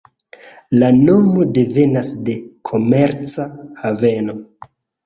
[0.83, 2.37] La nomo devenas de
[2.71, 3.49] "komerca
[3.85, 4.39] haveno.